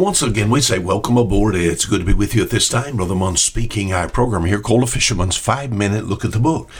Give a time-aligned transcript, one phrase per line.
[0.00, 1.54] Well, once again, we say welcome aboard.
[1.54, 2.96] It's good to be with you at this time.
[2.96, 3.92] Brother Munn speaking.
[3.92, 6.70] Our program here called A Fisherman's Five Minute Look at the Book.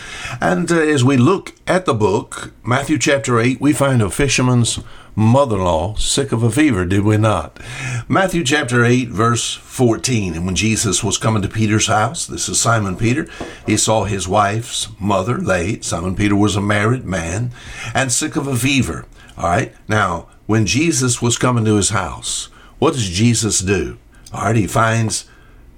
[0.41, 4.80] And uh, as we look at the book, Matthew chapter 8, we find a fisherman's
[5.14, 7.60] mother in law sick of a fever, did we not?
[8.09, 10.32] Matthew chapter 8, verse 14.
[10.32, 13.29] And when Jesus was coming to Peter's house, this is Simon Peter,
[13.66, 15.84] he saw his wife's mother laid.
[15.84, 17.50] Simon Peter was a married man
[17.95, 19.05] and sick of a fever.
[19.37, 19.75] All right.
[19.89, 22.48] Now, when Jesus was coming to his house,
[22.81, 23.99] what does Jesus do?
[24.33, 25.27] All right, he finds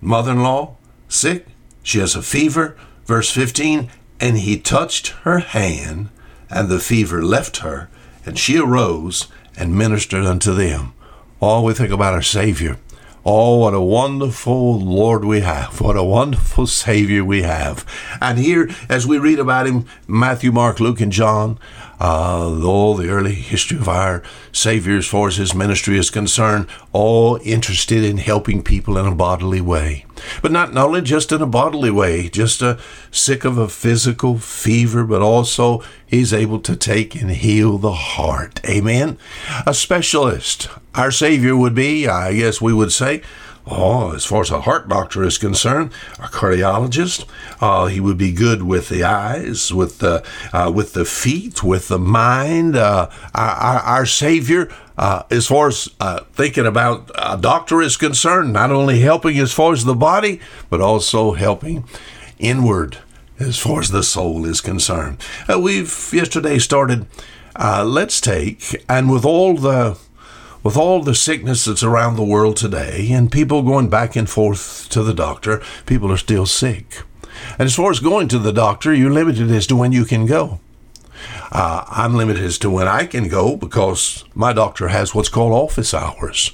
[0.01, 0.77] mother in law
[1.09, 1.47] sick.
[1.83, 2.77] She has a fever.
[3.05, 3.91] Verse 15,
[4.21, 6.09] and he touched her hand,
[6.49, 7.91] and the fever left her,
[8.25, 9.27] and she arose
[9.57, 10.95] and ministered unto them.
[11.41, 12.79] All we think about our Savior.
[13.25, 15.81] Oh, what a wonderful Lord we have.
[15.81, 17.85] What a wonderful Savior we have.
[18.21, 21.59] And here, as we read about him, Matthew, Mark, Luke, and John,
[22.03, 26.67] uh, all the early history of our Savior as far as his ministry is concerned,
[26.93, 30.05] all interested in helping people in a bodily way.
[30.43, 32.81] But not, only just in a bodily way, just a
[33.13, 38.61] sick of a physical fever, but also he's able to take and heal the heart.
[38.69, 39.17] Amen.
[39.65, 40.69] A specialist.
[40.97, 43.23] Our Savior would be, I guess we would say,
[43.65, 47.27] Oh, as far as a heart doctor is concerned, a cardiologist,
[47.61, 51.87] uh, he would be good with the eyes, with the uh, with the feet, with
[51.87, 52.75] the mind.
[52.75, 54.69] Uh, our, our, Savior,
[54.99, 59.53] uh, as far as uh, thinking about a doctor is concerned, not only helping as
[59.53, 61.85] far as the body, but also helping
[62.41, 62.99] inward
[63.39, 65.19] as far as the soul is concerned.
[65.49, 67.07] Uh, we've yesterday started.
[67.57, 69.97] let's take and with all the
[70.63, 74.89] with all the sickness that's around the world today and people going back and forth
[74.91, 77.03] to the doctor, people are still sick.
[77.59, 80.27] And as far as going to the doctor, you're limited as to when you can
[80.27, 80.61] go.
[81.51, 85.53] Uh, I'm limited as to when I can go because my doctor has what's called
[85.53, 86.53] office hours.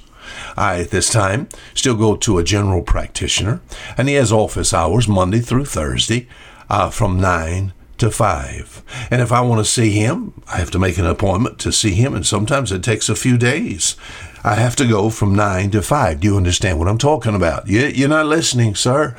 [0.56, 3.60] I, at this time, still go to a general practitioner,
[3.96, 6.28] and he has office hours Monday through Thursday
[6.68, 9.08] uh, from 9 to 5.
[9.10, 11.94] And if I want to see him, I have to make an appointment to see
[11.94, 13.96] him, and sometimes it takes a few days.
[14.44, 16.20] I have to go from 9 to 5.
[16.20, 17.68] Do you understand what I'm talking about?
[17.68, 19.16] You, you're not listening, sir.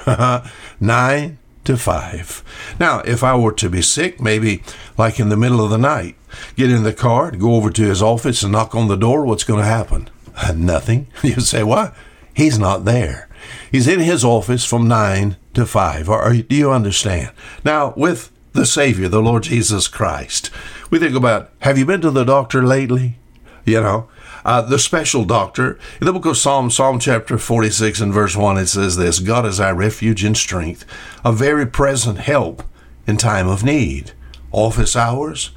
[0.79, 2.75] 9 to 5.
[2.79, 4.63] Now, if I were to be sick, maybe
[4.97, 6.15] like in the middle of the night,
[6.55, 9.43] get in the car, go over to his office and knock on the door, what's
[9.43, 10.09] going to happen?
[10.55, 11.07] Nothing.
[11.23, 11.93] You say, what?
[12.33, 13.27] He's not there.
[13.71, 16.09] He's in his office from 9 to 5.
[16.09, 17.31] Or, or, do you understand?
[17.63, 20.51] Now, with the Savior, the Lord Jesus Christ.
[20.89, 23.17] We think about, have you been to the doctor lately?
[23.63, 24.09] You know,
[24.43, 25.79] uh, the special doctor.
[26.01, 29.45] In the book of Psalm, Psalm chapter 46 and verse 1, it says this God
[29.45, 30.83] is our refuge and strength,
[31.23, 32.63] a very present help
[33.07, 34.11] in time of need.
[34.51, 35.51] Office hours,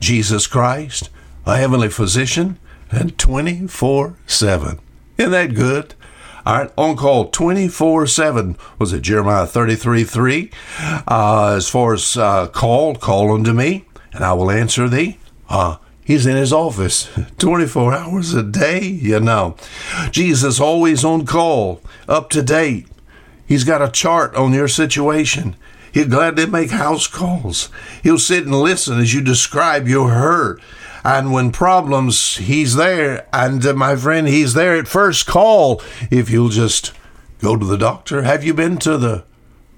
[0.00, 1.10] Jesus Christ,
[1.44, 2.58] a heavenly physician,
[2.90, 4.78] and 24 7.
[5.18, 5.94] Isn't that good?
[6.46, 8.56] All right, on call 24 7.
[8.78, 10.50] Was it Jeremiah 33 3?
[11.08, 15.18] Uh, as far as uh, call, call unto me, and I will answer thee.
[15.48, 19.56] Uh, He's in his office 24 hours a day, you know.
[20.12, 22.86] Jesus always on call, up to date.
[23.44, 25.56] He's got a chart on your situation.
[25.92, 27.70] He'll gladly make house calls.
[28.04, 30.60] He'll sit and listen as you describe your hurt.
[31.06, 33.28] And when problems, he's there.
[33.32, 35.80] And uh, my friend, he's there at first call.
[36.10, 36.92] If you'll just
[37.38, 38.22] go to the doctor.
[38.22, 39.22] Have you been to the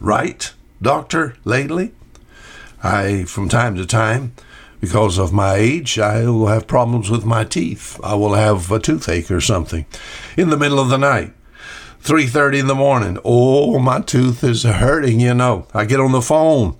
[0.01, 0.51] right
[0.81, 1.93] doctor lately?
[2.83, 4.33] I, from time to time,
[4.81, 8.01] because of my age, I will have problems with my teeth.
[8.03, 9.85] I will have a toothache or something
[10.35, 11.35] in the middle of the night.
[12.05, 13.19] 3:30 in the morning.
[13.23, 15.67] Oh, my tooth is hurting, you know.
[15.75, 16.77] I get on the phone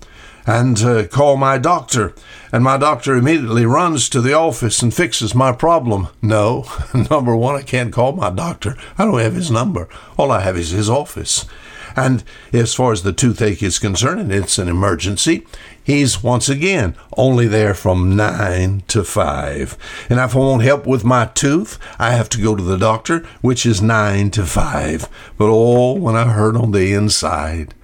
[0.49, 2.11] and uh, call my doctor.
[2.51, 6.07] And my doctor immediately runs to the office and fixes my problem.
[6.23, 6.65] No,
[7.11, 8.75] number one, I can't call my doctor.
[8.97, 9.87] I don't have his number.
[10.17, 11.45] All I have is his office.
[11.95, 15.45] And as far as the toothache is concerned, and it's an emergency,
[15.83, 19.77] he's once again only there from 9 to 5.
[20.09, 23.19] And if I want help with my tooth, I have to go to the doctor,
[23.41, 25.09] which is 9 to 5.
[25.37, 27.75] But oh, when I hurt on the inside,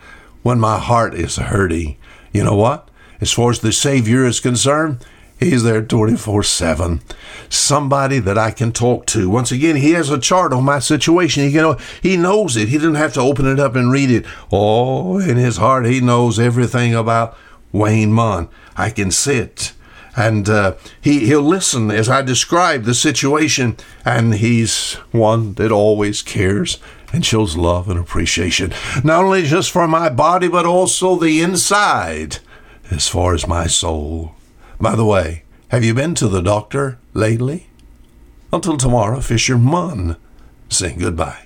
[0.41, 1.97] when my heart is hurting,
[2.35, 2.89] you know what?
[3.21, 5.03] As far as the Savior is concerned,
[5.39, 7.01] He's there 24 7.
[7.49, 9.29] Somebody that I can talk to.
[9.29, 11.43] Once again, he has a chart on my situation.
[11.43, 12.69] He, can, he knows it.
[12.69, 14.25] He doesn't have to open it up and read it.
[14.49, 17.37] Oh, in his heart, he knows everything about
[17.73, 18.47] Wayne Munn.
[18.77, 19.73] I can sit
[20.15, 23.75] and uh, he, he'll listen as I describe the situation.
[24.05, 26.77] And he's one that always cares
[27.15, 32.39] and shows love and appreciation, not only just for my body, but also the inside
[32.91, 34.35] as far as my soul.
[34.81, 37.67] By the way, have you been to the doctor lately?
[38.51, 40.17] Until tomorrow, Fisher Munn
[40.67, 41.39] saying goodbye.